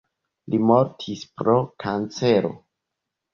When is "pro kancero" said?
1.41-2.51